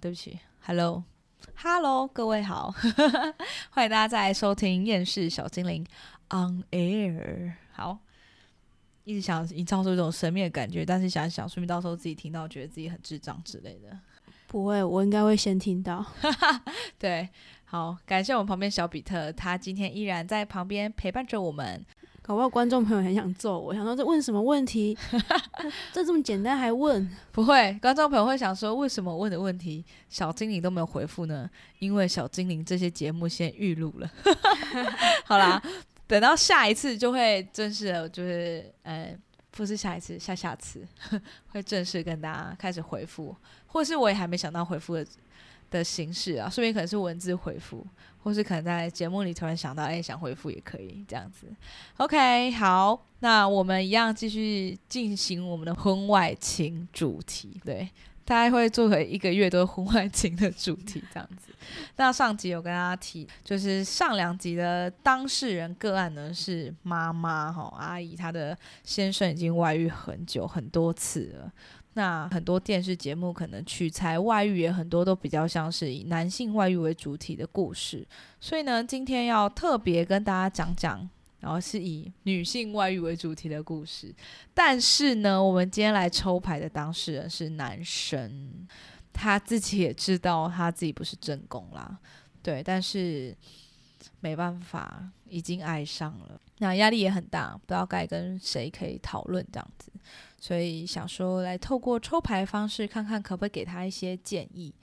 [0.00, 2.74] 对不起，Hello，Hello，各位好，
[3.68, 5.84] 欢迎大家再来收听《厌世小精灵》
[6.34, 7.52] On Air。
[7.72, 7.98] 好，
[9.04, 13.98] 一直想营造出一种神秘的感觉，但是想想，说明到时候自己听到，觉得自己很智障之类的。
[14.46, 16.04] 不会，我应该会先听到。
[16.98, 17.28] 对，
[17.64, 21.84] 好，感谢我们旁边小比特，他今天依然在旁边陪伴着我们。
[22.30, 24.96] 搞不好观众朋友很想揍我，想说这问什么问题？
[25.92, 27.10] 这这么简单还问？
[27.32, 31.50] 不会，观众朋友会想说，为什么问的问题小精灵都没有回复呢？
[31.80, 34.08] 因为小精灵这些节目先预录了。
[35.26, 35.60] 好啦，
[36.06, 39.12] 等到下一次就会正式的，就是呃，
[39.50, 40.86] 不是下一次，下下次
[41.48, 43.34] 会正式跟大家开始回复，
[43.66, 45.04] 或是我也还没想到回复的
[45.70, 47.86] 的形式啊，说明可能是文字回复。
[48.22, 51.46] 或是可能在节目里突然想到，哎，想回复也可以这样子。
[51.96, 57.58] OK，好，那我们一样继续进行我们的婚外情主题。
[57.64, 57.88] 对，
[58.26, 61.50] 大概会做回一个月多婚外情的主题这样子。
[61.96, 71.50] 那上集有跟大家提，就是上两集的当事人个案呢是妈妈哈阿姨，她的先生已经外遇很久很多次了。
[71.94, 78.06] 那很多电视节目可能取材外遇也很多，都比较像是以男性外遇为主体的故事。
[78.40, 81.08] 所以呢，今天要特别跟大家讲讲，
[81.40, 84.14] 然后是以女性外遇为主题的故事。
[84.54, 88.68] 但是呢，我们今天来抽牌的当事人是男生，
[89.12, 91.98] 他自己也知道他自己不是正宫啦，
[92.40, 93.36] 对，但是
[94.20, 99.90] 没办法，已经爱上了，那压力也很大，不知道该跟谁可以讨论这样子。
[100.40, 104.74] 所以想说，来透过抽牌方式，看看可不可以给他一些建议。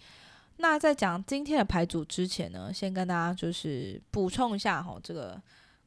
[0.58, 5.42] 那在讲今天的牌组之前呢，先跟大家就是补充一下哈，这个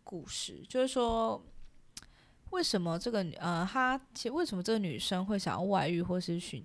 [0.05, 1.41] 故事，就是说
[2.51, 6.65] 为什么这个女呃，她其实为什么这个女生会想要外遇或是寻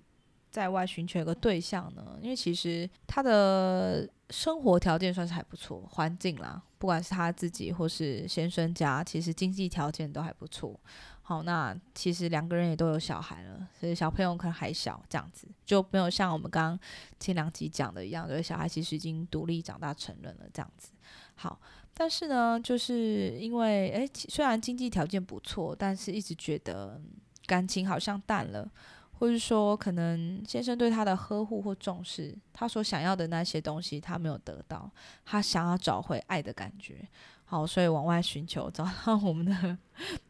[0.49, 2.17] 在外寻求一个对象呢？
[2.21, 10.79] 因为其实她的生活条件算是还不错，环境啦，不管是她自己或是先生家，其实经济条件都还不错。
[11.27, 16.79] 好，那其实两个人也都有小孩了，所以小朋友可能还小，这样子就没有像我们刚刚
[17.19, 20.91] 前两集讲的一样，就是小孩其实已经独立长大成人了这样子。
[21.33, 21.59] 好，
[21.95, 27.01] 但是呢，就是因为诶，虽然经济条件不错，但是一直觉得
[27.47, 28.71] 感情好像淡了，
[29.13, 34.87] 或者说可能先生对他的呵护或重视，他所想要的那些东西他没有得到，
[35.25, 37.03] 他想要找回爱的感觉。
[37.45, 39.77] 好，所以往外寻求，找到我们的。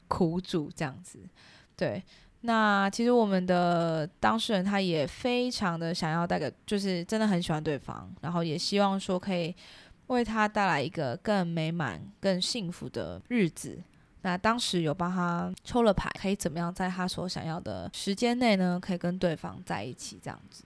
[0.08, 1.18] 苦主这样子，
[1.76, 2.02] 对，
[2.42, 9.53] 那其实我们的当事人他也非常的想要带个，就是真的很喜欢对方，然后也希望说可以
[10.08, 13.82] 为他带来一个更美满、更幸福的日子。
[14.22, 20.64] 那当时有帮他抽了牌，可以怎么样在他所想要的时间内呢，可以跟对方在一起这样子。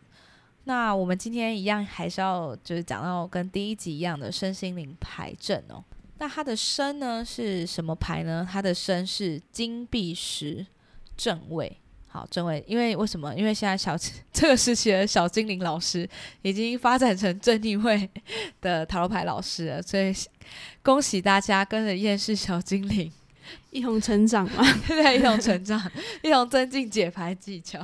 [0.65, 5.81] 那我们今天一样还是要就是讲到跟第一集一样的身心灵牌阵哦。
[6.19, 8.47] 那他的身呢是什么牌呢？
[8.49, 10.65] 他的身是金币石
[11.17, 11.77] 正位。
[12.11, 13.33] 好，正位，因为为什么？
[13.35, 13.95] 因为现在小
[14.33, 16.09] 这个时期的小精灵老师
[16.41, 18.09] 已经发展成正逆位
[18.61, 20.11] 的塔罗牌老师了，所以
[20.81, 23.11] 恭喜大家跟着厌世小精灵
[23.69, 25.79] 一同成长嘛， 对，一同成长，
[26.23, 27.79] 一同增进解牌技巧。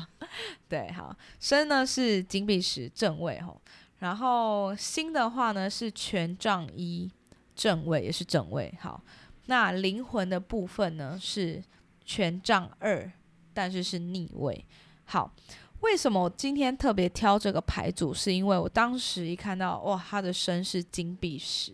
[0.67, 3.61] 对，好，身呢是金币石正位吼，
[3.99, 7.11] 然后心的话呢是权杖一。
[7.55, 9.01] 正位也是正位，好，
[9.45, 11.63] 那灵魂的部分呢是
[12.03, 13.11] 权杖二，
[13.53, 14.65] 但是是逆位。
[15.05, 15.33] 好，
[15.79, 18.13] 为什么我今天特别挑这个牌组？
[18.13, 21.73] 是因为我当时一看到哇，他的身是金币十，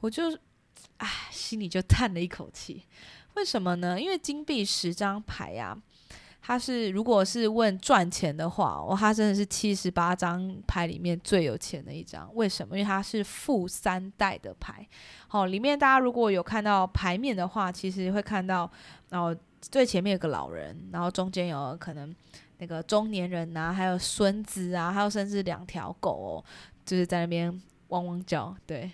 [0.00, 0.24] 我就
[0.96, 2.84] 唉，心里就叹了一口气。
[3.34, 4.00] 为什么呢？
[4.00, 5.76] 因为金币十张牌呀。
[6.44, 12.28] 他是如果是问赚钱的话，哦，他真的是七十八张牌里面最有钱的一张。
[12.34, 12.76] 为什么？
[12.76, 14.84] 因为他是富三代的牌。
[15.28, 18.68] 好，里面大家如果有看到牌面的话，其实会看到，
[19.10, 22.12] 然后最前面有个老人，然后中间有可能
[22.58, 26.44] 那个中年人呐，还有孙子啊，还有甚至两条狗哦，
[26.84, 28.90] 就是在那边汪汪叫，对。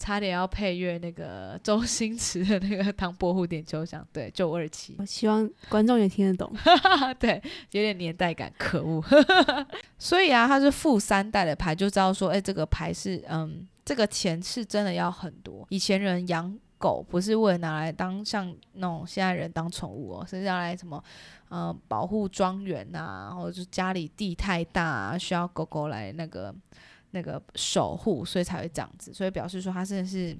[0.00, 4.96] 差点要配乐那个周星驰的那个《唐伯虎点秋香》，对，九二七。
[4.98, 6.50] 我希望观众也听得懂，
[7.20, 7.40] 对，
[7.72, 9.04] 有点年代感，可恶。
[9.98, 15.66] 所以啊，它是富三代的牌，就知道说，哎，这个牌是，嗯，这个钱是真的要很多。
[15.68, 21.04] 以前人养狗不是为了拿来当像那种现在人当宠物哦，是要来什么，
[21.50, 26.54] 嗯，保护庄园呐，或者是家里地太大，需要狗狗来那个。
[27.12, 30.36] 那个守护，所以才会这样子，所以表示说他真的是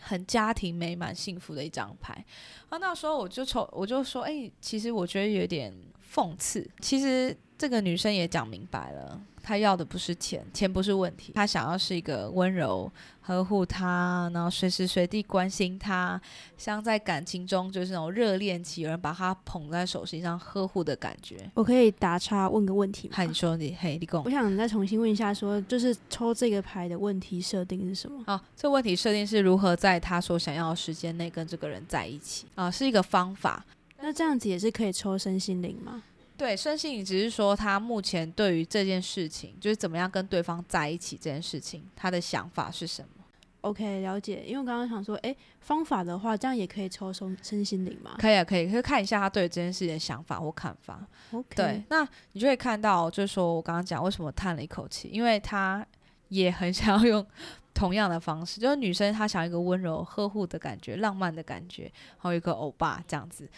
[0.00, 2.24] 很家庭美满幸福的一张牌。
[2.68, 5.72] 啊，那时候我就抽，我就说，哎，其实我觉得有点
[6.12, 6.68] 讽刺。
[6.80, 12.90] 其实这个女生也讲明白了，他要的不是钱，钱不是问题，他想要是一个温柔
[13.20, 16.20] 呵护他，然后随时随地关心他，
[16.56, 21.50] 像在感情中就是那种热恋期，有人把他捧在手心上呵护的感觉。
[21.54, 23.14] 我可以打岔问个问题吗？
[23.16, 24.30] 嗨，你说你嘿，你跟我。
[24.30, 28.22] 想再重新问一下说就是抽这个牌的问题设定是什么？
[28.26, 33.64] 啊，这问题设定是如何在他所想要的时间内跟这个人在一起啊、是一个方法。
[34.00, 36.02] 那这样子也是可以抽身心灵吗？
[36.42, 43.24] 对，身心灵只是说他目前对于这件事情，就是怎么样跟对方在一起这件事情，他的想法是什么
[43.60, 44.42] ？OK，了解。
[44.44, 51.06] 因为我刚刚想说，诶，方法的话，这样也可以抽身身心灵嘛可以啊，可以，可以看一下他对这件事情的想法或看法。
[51.30, 55.86] ？OK，对，，那你就会看到，就是说我刚刚讲为什么叹了一口气，因为他
[56.26, 57.24] 也很 想要用
[57.72, 61.88] 同样的方式，就是女生她想要一个温柔呵护的感觉、浪漫的感觉，
[62.18, 63.48] 还有一个欧巴这样子。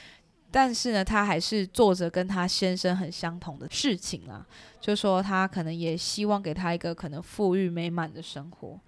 [0.54, 4.46] 但是呢，她还是做着跟她先生很相同的事情啦，
[4.80, 8.78] 就说她可能也希望给他一个可能富裕美满的生活，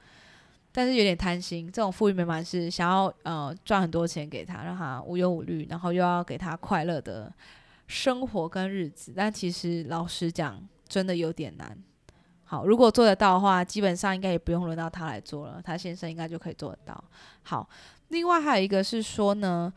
[0.71, 1.67] 但是有点贪心。
[1.67, 7.33] 这种富裕美满是想要呃赚很多钱给他，让他无忧无虑，然后又要给他快乐的
[7.89, 11.77] 生活跟日子，但其实老实讲，真的有点难。
[12.45, 17.05] 好，如果做得到的话，基本上应该也不用轮到他来做了，他先生应该就可以做得到。
[17.43, 17.69] 好，
[18.11, 19.73] 另外还有一个是说呢，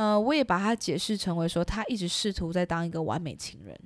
[0.00, 3.78] 呃，我也把它解释成为说，他一直试图在当一个完美情人。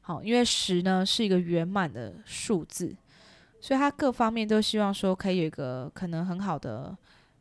[0.00, 2.96] 好，因为十呢是一个圆满的数字，
[3.60, 6.96] 所以他各方面都希望说可以有一个可能很好的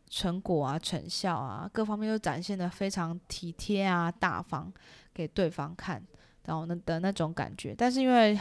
[0.10, 4.70] 成果啊、成效啊，各方面都展现的非常体贴啊、大方
[5.14, 6.04] 给对方看，
[6.44, 7.74] 然后那的那种感觉。
[7.74, 8.38] 但是因为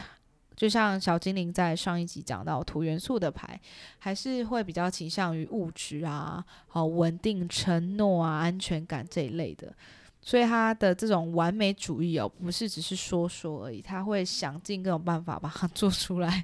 [0.59, 3.57] 就像小精灵在上一集讲到土元素的牌，
[3.97, 9.73] 还是会比较倾向于物质啊、好稳定、承诺啊、安全感这一类的。
[10.21, 16.43] 所以他的这种完美主义哦，不是只是说说而已，他会想尽各种办法把它 做出来，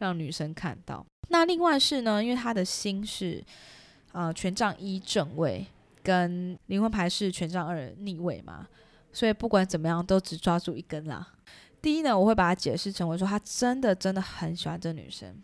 [0.00, 1.02] 让女生看到。
[1.30, 3.42] 那另外是呢，因为他的心是
[4.12, 5.64] 呃权杖一正位，
[6.02, 8.68] 跟灵魂牌是权杖二逆位嘛，
[9.14, 11.26] 所以不管怎么样都只抓住一根啦。
[11.82, 15.36] 第一呢，我会把它解释成为说，他真的真的很喜欢这女生，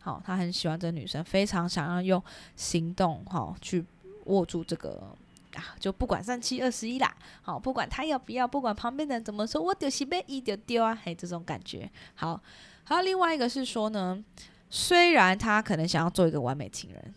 [0.00, 2.22] 好，他很喜欢这女生，非常想要用
[2.54, 3.84] 行动哈去
[4.24, 5.16] 握住这个
[5.54, 11.90] 啊，就不管三七二十一啦，好，不管他要不要，不管旁边的人怎么说，我丢西被一丢丢啊，嘿，这种感觉。
[12.14, 12.38] 好，
[12.84, 14.22] 还有另外一个是说呢，
[14.68, 17.14] 虽然他可能想要做一个完美情人，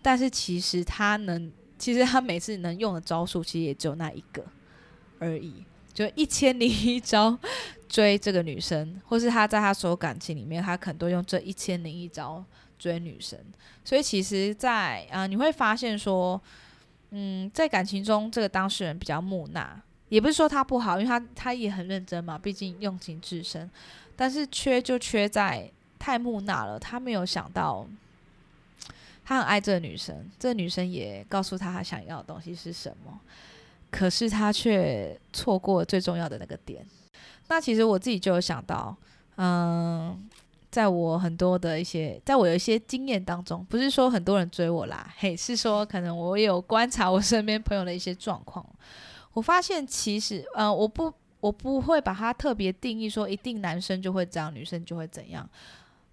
[0.00, 4.44] 但是其实他能，其实他每次能用的招数，其实也只有那一个
[5.18, 7.36] 而已，就一千零一招
[7.92, 12.42] 追这个女生，或是他在他所有感情里面，他可能都用这一千零一招
[12.78, 13.38] 追女生。
[13.84, 16.40] 所以其实在，啊、你会发现说，
[17.10, 19.78] 嗯，在感情中，这个当事人比较木讷，
[20.08, 23.70] 也不是说他不好，因为他他也很认真嘛，毕竟用情至深。
[24.16, 27.86] 但是缺就缺在太木讷了，他没有想到，
[29.22, 33.20] 他很爱这个女生，这个女生也告诉他他想要的东西是什么，
[33.90, 36.86] 可是他却错过最重要的那个点。
[37.48, 38.96] 那其实我自己就有想到，
[39.36, 40.28] 嗯，
[40.70, 48.64] 在我很多的一些，在我有一些经验当中，不是说很多人追我啦， 嘿，是说可能我有观察我身边朋友的一些状况，
[49.32, 55.48] 我发现其实，嗯，我不，我不会把它特别定义说一定男生就会这样，女生就会怎样。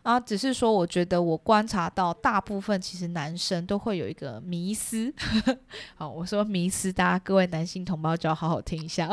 [0.01, 5.13] 啊，只是说，我觉得我观察到，大部分其实男生都会有一个迷思。
[5.96, 9.08] 好，我说迷思，大家各位男性同胞就要好好听一下。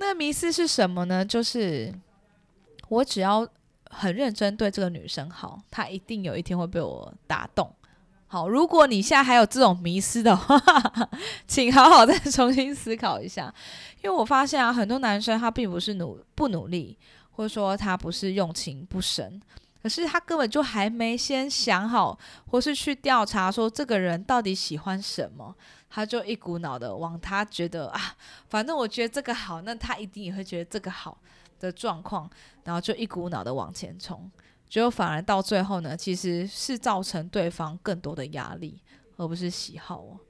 [0.00, 1.22] 那迷思是什么呢？
[1.24, 1.94] 就是
[2.88, 3.46] 我只要
[3.90, 7.70] 很认真对这个女生好，她一定有一天会被我打动。
[8.26, 10.58] 好，如果你现在还有这种迷思的话，
[11.46, 13.52] 请好好再重新思考一下，
[14.02, 16.96] 因为我发现啊，很多男生他并不是努不努力，
[17.32, 19.40] 或者说他不是用情不深，
[19.82, 25.54] 可是他根本就还没先想好，或是去调查说这个人到底喜欢什么，
[25.88, 28.00] 他就一股脑的往他觉得啊，
[28.48, 31.18] 反正我觉得这个好，那他一定也会觉得这个好
[31.58, 32.28] 的状况，
[32.64, 34.30] 然后就一股脑的往前冲，
[34.68, 38.82] 结果反而到最后呢，其实是造成对方更多的压力，
[39.16, 40.20] 而不是喜好哦。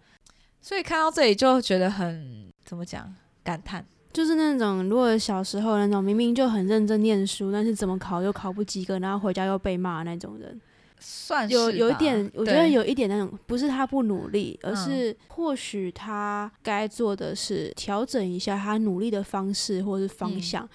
[0.60, 3.84] 所以看到这里就觉得很怎么讲，感叹。
[4.12, 10.60] 就是那种如果小时候那种明明就很认真念书，但是怎么考又考不及格，然后回家又被骂那种人，
[10.98, 20.68] 算是有有一点，我觉得有一点那种，不是他不努力，而嗯是或许他该做的是调整一下他努力的方式或是方嗯向。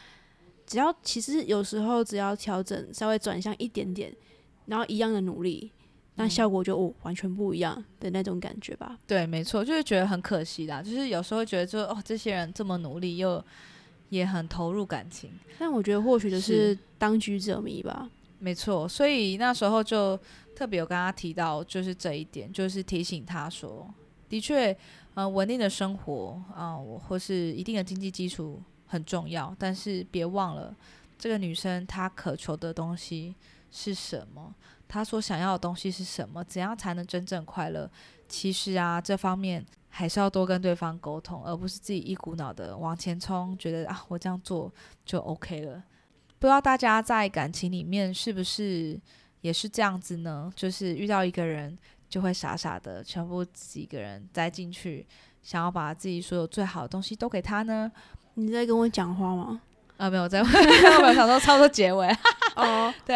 [0.65, 4.12] 只要其实有时候只要调整稍微转向一点点，
[4.65, 5.72] 然后一样的努力，
[6.16, 8.98] 那嗯效果就哦完全不一样的那种感觉吧。
[9.06, 10.82] 对，没错，就是觉得很可惜啦。
[10.82, 13.44] 就是有时候觉得就，哦，这些人这么努力，又
[14.10, 15.32] 也很投入感情。
[15.60, 18.10] 但我觉得或许就是当局者迷吧。
[18.40, 20.20] 没错，所以那时候就
[20.56, 23.92] 特别有跟他提到，就是这一点，就是提醒他说，
[24.30, 24.76] 的确，
[25.16, 30.76] 呃，稳定的生活啊、或是一定的经济基础很重要，但是别忘了，
[31.18, 33.34] 这个女生她渴求的东西
[33.72, 34.54] 是什么，
[34.88, 37.89] 她所想要的东西是什么，怎样才能真正快乐？
[38.27, 44.74] 其实啊，这方面还是要多跟对方沟通，而不是自己一股脑的往前冲，觉得啊，我这样做
[45.06, 45.84] 就 OK 了。
[46.39, 49.00] 不知道大家在感情里面是不是
[49.42, 50.51] 也是这样子呢？
[50.56, 51.77] 就是遇到一个人
[52.10, 55.06] 就会傻傻的全部自己一个人栽进去，
[55.44, 57.92] 想要把自己所有最好的东西都给他呢？
[58.34, 59.62] 你在跟我讲话吗？
[59.98, 62.08] 啊，没有在问，我 想说差不多结尾。
[62.56, 63.16] 哦， 对，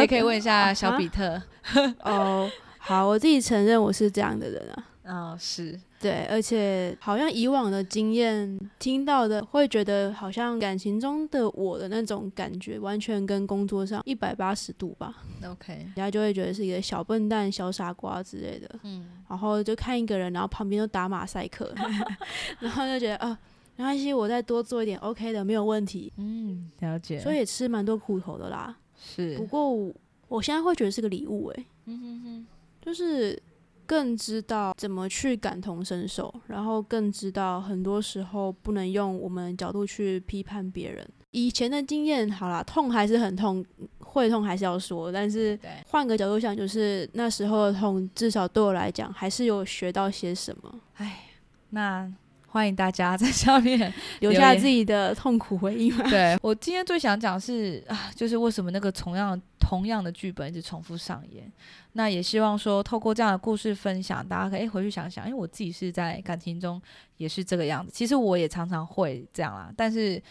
[0.00, 1.40] 也可以问一下啊小比特。
[2.04, 4.84] 哦，好，我自己承认我是这样的人啊。
[5.06, 15.14] 哦，是，对，而且好像以往的经验听到的，会觉得好像感情中的我的那种感觉，完全跟工作上一百八十度吧。
[15.46, 18.66] OK，人家就会觉得是一个小笨蛋、小傻瓜之类的。
[18.84, 21.70] 嗯，然后就看一个人，然后旁边都打马赛克，
[22.60, 23.38] 然后就觉得啊，
[23.76, 26.12] 没关系，我再多做一点，OK 的，没有问题。
[26.16, 27.18] 嗯，了解。
[27.18, 28.76] 所以也吃蛮多苦头的啦。
[28.96, 29.92] 是不，过我
[30.28, 32.46] 我现在会觉得是个礼物、欸，嗯哼哼，
[32.80, 33.40] 就是
[33.84, 41.06] 更知道怎么去感同身受，然后更知道很多时候不能用我们的角度去批判别人。
[41.32, 43.62] 以前的经验，好啦，痛还是很痛，
[43.98, 51.24] 会痛还是要说，但是对，换个角度想，就是那时候的痛，至少对我来讲，还是有学到些什么，哎，
[51.70, 52.08] 那
[52.54, 56.08] 欢迎大家在下面 留下自己的痛苦回忆嘛。
[56.08, 61.50] 对 我今天最想讲是啊，就是为什么那个同样同样的剧本一直重复上演。
[61.94, 66.80] 那也希望说，透过这样的故事分享，大家可以回去想想，因为我自己是在感情中
[67.16, 67.90] 也是这个样子。
[67.92, 70.22] 其实我也常常会这样啦，但是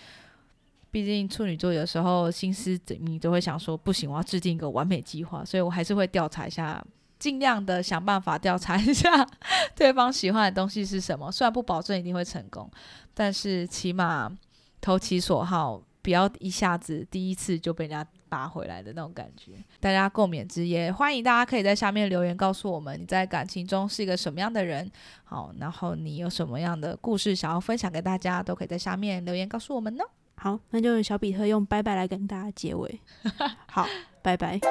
[0.92, 6.82] 毕竟处女座有时候心思缜密，都会想说，不行，我要制定一个完美计划，所以我还是会调查一下。
[7.24, 9.26] 尽量的想办法调查一下
[9.78, 12.70] 对方喜欢的东西是什么，虽然不保证一定会成功，
[13.14, 14.30] 但是起码
[14.82, 19.54] 投其所好，不要一下子第一次就被人家拔回来的那种感觉。
[19.80, 24.92] 大家共勉之，也欢迎大家可以在下面留言告诉我们你在感情中是一个什么样的人，
[25.24, 30.04] 好，然后你有什么样的故事想要分享给大家，都可以在下面留言告诉我们呢。
[30.36, 33.00] 好，那就小比特用拜拜来跟大家结尾。
[33.68, 33.88] 好，
[34.22, 34.60] 拜拜。